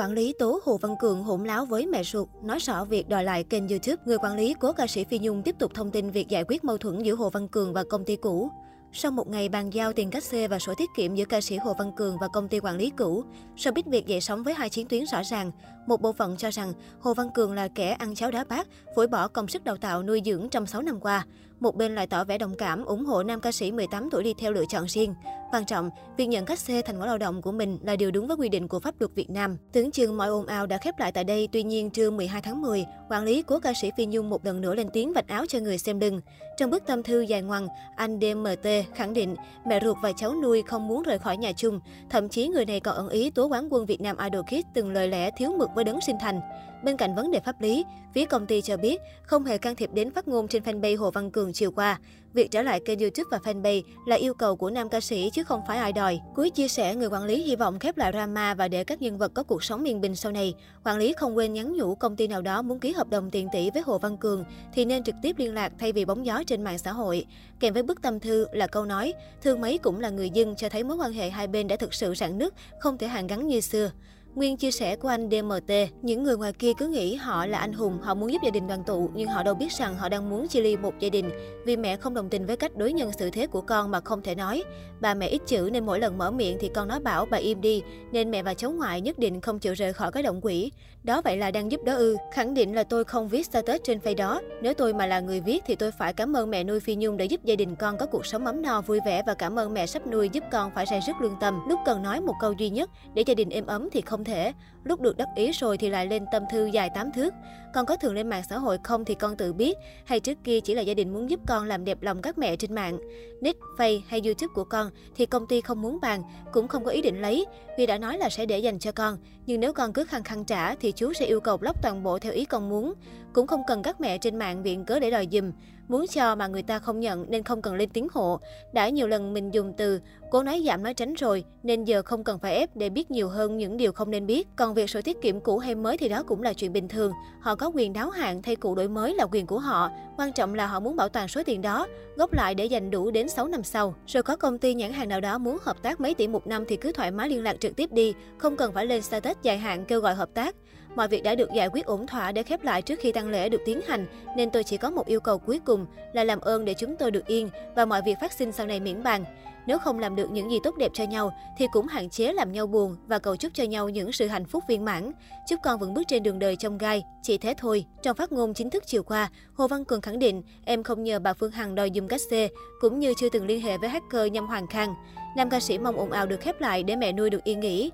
[0.00, 3.24] Quản lý tố Hồ Văn Cường hỗn láo với mẹ ruột, nói rõ việc đòi
[3.24, 4.02] lại kênh YouTube.
[4.04, 6.64] Người quản lý cố ca sĩ Phi Nhung tiếp tục thông tin việc giải quyết
[6.64, 8.50] mâu thuẫn giữa Hồ Văn Cường và công ty cũ.
[8.92, 11.56] Sau một ngày bàn giao tiền cách xê và sổ tiết kiệm giữa ca sĩ
[11.56, 13.24] Hồ Văn Cường và công ty quản lý cũ,
[13.56, 15.50] sau biết việc dậy sóng với hai chiến tuyến rõ ràng,
[15.86, 19.06] một bộ phận cho rằng Hồ Văn Cường là kẻ ăn cháo đá bát, phổi
[19.06, 21.26] bỏ công sức đào tạo nuôi dưỡng trong 6 năm qua.
[21.60, 24.34] Một bên lại tỏ vẻ đồng cảm, ủng hộ nam ca sĩ 18 tuổi đi
[24.34, 25.14] theo lựa chọn riêng.
[25.52, 28.26] Quan trọng, việc nhận cách xe thành quả lao động của mình là điều đúng
[28.26, 29.56] với quy định của pháp luật Việt Nam.
[29.72, 32.62] Tưởng chừng mọi ồn ào đã khép lại tại đây, tuy nhiên trưa 12 tháng
[32.62, 35.44] 10, quản lý của ca sĩ Phi Nhung một lần nữa lên tiếng vạch áo
[35.48, 36.20] cho người xem lưng.
[36.56, 40.62] Trong bức tâm thư dài ngoằng, anh DMT khẳng định mẹ ruột và cháu nuôi
[40.66, 41.80] không muốn rời khỏi nhà chung.
[42.10, 44.90] Thậm chí người này còn ẩn ý tố quán quân Việt Nam Idol Kids từng
[44.90, 46.40] lời lẽ thiếu mực với đấng sinh thành.
[46.84, 47.84] Bên cạnh vấn đề pháp lý,
[48.14, 51.10] phía công ty cho biết không hề can thiệp đến phát ngôn trên fanpage Hồ
[51.10, 51.98] Văn Cường chiều qua.
[52.34, 55.44] Việc trở lại kênh YouTube và fanpage là yêu cầu của nam ca sĩ chứ
[55.44, 56.20] không phải ai đòi.
[56.34, 59.18] Cuối chia sẻ, người quản lý hy vọng khép lại drama và để các nhân
[59.18, 60.54] vật có cuộc sống yên bình sau này.
[60.84, 63.48] Quản lý không quên nhắn nhủ công ty nào đó muốn ký hợp đồng tiền
[63.52, 66.42] tỷ với Hồ Văn Cường thì nên trực tiếp liên lạc thay vì bóng gió
[66.46, 67.26] trên mạng xã hội.
[67.60, 70.68] Kèm với bức tâm thư là câu nói, thương mấy cũng là người dân cho
[70.68, 73.46] thấy mối quan hệ hai bên đã thực sự rạn nứt, không thể hàn gắn
[73.46, 73.90] như xưa.
[74.34, 77.72] Nguyên chia sẻ của anh DMT, những người ngoài kia cứ nghĩ họ là anh
[77.72, 80.30] hùng, họ muốn giúp gia đình đoàn tụ, nhưng họ đâu biết rằng họ đang
[80.30, 81.30] muốn chia ly một gia đình
[81.64, 84.22] vì mẹ không đồng tình với cách đối nhân xử thế của con mà không
[84.22, 84.62] thể nói.
[85.00, 87.60] Bà mẹ ít chữ nên mỗi lần mở miệng thì con nói bảo bà im
[87.60, 90.72] đi, nên mẹ và cháu ngoại nhất định không chịu rời khỏi cái động quỷ.
[91.02, 92.16] Đó vậy là đang giúp đỡ ư.
[92.32, 94.40] Khẳng định là tôi không viết status trên face đó.
[94.62, 97.16] Nếu tôi mà là người viết thì tôi phải cảm ơn mẹ nuôi Phi Nhung
[97.16, 99.74] đã giúp gia đình con có cuộc sống ấm no vui vẻ và cảm ơn
[99.74, 101.60] mẹ sắp nuôi giúp con phải say rất lương tâm.
[101.68, 104.52] Lúc cần nói một câu duy nhất để gia đình êm ấm thì không thể.
[104.84, 107.34] Lúc được đắc ý rồi thì lại lên tâm thư dài tám thước.
[107.74, 109.76] Con có thường lên mạng xã hội không thì con tự biết.
[110.04, 112.56] Hay trước kia chỉ là gia đình muốn giúp con làm đẹp lòng các mẹ
[112.56, 112.98] trên mạng.
[113.40, 116.90] Nick, Face hay YouTube của con thì công ty không muốn bàn, cũng không có
[116.90, 117.46] ý định lấy
[117.78, 119.18] vì đã nói là sẽ để dành cho con.
[119.46, 122.18] Nhưng nếu con cứ khăng khăng trả thì chú sẽ yêu cầu block toàn bộ
[122.18, 122.94] theo ý con muốn.
[123.32, 125.52] Cũng không cần các mẹ trên mạng viện cớ để đòi dùm.
[125.90, 128.40] Muốn cho mà người ta không nhận nên không cần lên tiếng hộ.
[128.72, 132.24] Đã nhiều lần mình dùng từ cố nói giảm nói tránh rồi nên giờ không
[132.24, 134.48] cần phải ép để biết nhiều hơn những điều không nên biết.
[134.56, 137.12] Còn việc sổ tiết kiệm cũ hay mới thì đó cũng là chuyện bình thường.
[137.40, 139.90] Họ có quyền đáo hạn thay cũ đổi mới là quyền của họ.
[140.16, 141.86] Quan trọng là họ muốn bảo toàn số tiền đó,
[142.16, 143.94] góp lại để dành đủ đến 6 năm sau.
[144.06, 146.64] Rồi có công ty nhãn hàng nào đó muốn hợp tác mấy tỷ một năm
[146.68, 149.58] thì cứ thoải mái liên lạc trực tiếp đi, không cần phải lên status dài
[149.58, 150.56] hạn kêu gọi hợp tác.
[150.96, 153.48] Mọi việc đã được giải quyết ổn thỏa để khép lại trước khi tăng lễ
[153.48, 154.06] được tiến hành,
[154.36, 157.10] nên tôi chỉ có một yêu cầu cuối cùng là làm ơn để chúng tôi
[157.10, 159.24] được yên và mọi việc phát sinh sau này miễn bàn.
[159.66, 162.52] Nếu không làm được những gì tốt đẹp cho nhau thì cũng hạn chế làm
[162.52, 165.12] nhau buồn và cầu chúc cho nhau những sự hạnh phúc viên mãn.
[165.48, 167.84] Chúc con vẫn bước trên đường đời trong gai, chỉ thế thôi.
[168.02, 171.18] Trong phát ngôn chính thức chiều qua, Hồ Văn Cường khẳng định em không nhờ
[171.18, 172.48] bà Phương Hằng đòi dùm cách xê,
[172.80, 174.94] cũng như chưa từng liên hệ với hacker Nhâm Hoàng Khang.
[175.36, 177.90] Nam ca sĩ mong ồn ào được khép lại để mẹ nuôi được yên nghỉ.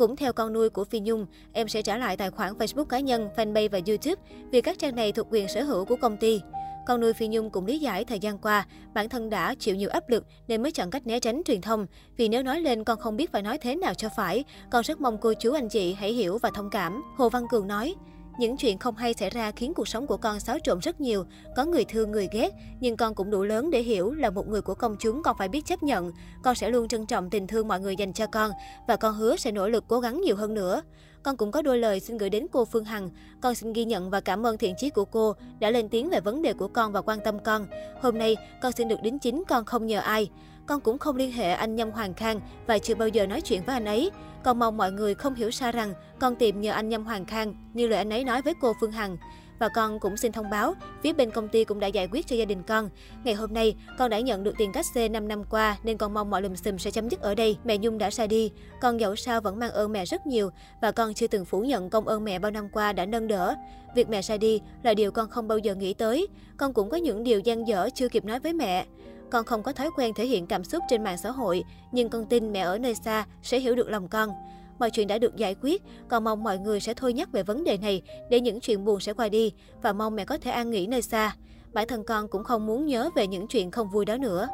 [0.00, 3.00] Cũng theo con nuôi của Phi Nhung, em sẽ trả lại tài khoản Facebook cá
[3.00, 4.22] nhân, fanpage và YouTube
[4.52, 6.40] vì các trang này thuộc quyền sở hữu của công ty.
[6.86, 9.90] Con nuôi Phi Nhung cũng lý giải thời gian qua, bản thân đã chịu nhiều
[9.90, 11.86] áp lực nên mới chọn cách né tránh truyền thông.
[12.16, 15.00] Vì nếu nói lên con không biết phải nói thế nào cho phải, con rất
[15.00, 17.02] mong cô chú anh chị hãy hiểu và thông cảm.
[17.16, 17.94] Hồ Văn Cường nói,
[18.40, 21.24] những chuyện không hay xảy ra khiến cuộc sống của con xáo trộn rất nhiều.
[21.56, 24.62] Có người thương, người ghét, nhưng con cũng đủ lớn để hiểu là một người
[24.62, 26.12] của công chúng con phải biết chấp nhận.
[26.42, 28.50] Con sẽ luôn trân trọng tình thương mọi người dành cho con
[28.88, 30.82] và con hứa sẽ nỗ lực cố gắng nhiều hơn nữa.
[31.22, 33.10] Con cũng có đôi lời xin gửi đến cô Phương Hằng.
[33.40, 36.20] Con xin ghi nhận và cảm ơn thiện chí của cô đã lên tiếng về
[36.20, 37.66] vấn đề của con và quan tâm con.
[38.00, 40.30] Hôm nay, con xin được đính chính con không nhờ ai.
[40.66, 43.62] Con cũng không liên hệ anh Nhâm Hoàng Khang và chưa bao giờ nói chuyện
[43.66, 44.10] với anh ấy.
[44.44, 47.54] Con mong mọi người không hiểu sai rằng con tìm nhờ anh Nhâm Hoàng Khang
[47.74, 49.16] như lời anh ấy nói với cô Phương Hằng.
[49.60, 52.36] Và con cũng xin thông báo, phía bên công ty cũng đã giải quyết cho
[52.36, 52.90] gia đình con.
[53.24, 56.14] Ngày hôm nay, con đã nhận được tiền cách xê 5 năm qua nên con
[56.14, 57.56] mong mọi lùm xùm sẽ chấm dứt ở đây.
[57.64, 60.50] Mẹ Nhung đã ra đi, con dẫu sao vẫn mang ơn mẹ rất nhiều
[60.82, 63.54] và con chưa từng phủ nhận công ơn mẹ bao năm qua đã nâng đỡ.
[63.94, 66.28] Việc mẹ ra đi là điều con không bao giờ nghĩ tới.
[66.56, 68.86] Con cũng có những điều gian dở chưa kịp nói với mẹ.
[69.30, 72.26] Con không có thói quen thể hiện cảm xúc trên mạng xã hội, nhưng con
[72.26, 74.30] tin mẹ ở nơi xa sẽ hiểu được lòng con.
[74.80, 77.64] Mọi chuyện đã được giải quyết, còn mong mọi người sẽ thôi nhắc về vấn
[77.64, 79.52] đề này để những chuyện buồn sẽ qua đi
[79.82, 81.36] và mong mẹ có thể an nghỉ nơi xa.
[81.72, 84.48] Bản thân con cũng không muốn nhớ về những chuyện không vui đó nữa.